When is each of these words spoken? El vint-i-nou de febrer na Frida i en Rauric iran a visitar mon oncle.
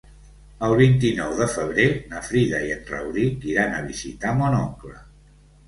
El 0.67 0.71
vint-i-nou 0.79 1.35
de 1.41 1.47
febrer 1.57 1.85
na 2.15 2.23
Frida 2.29 2.63
i 2.71 2.75
en 2.79 2.83
Rauric 2.89 3.47
iran 3.53 3.79
a 3.79 3.85
visitar 3.93 4.35
mon 4.43 4.59
oncle. 4.65 4.99